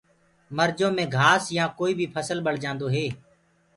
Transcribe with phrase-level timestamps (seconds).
[0.57, 3.05] مرجو مينٚ گآس يآ ڪوئي بي ڦسل ڀݪجآندو هي۔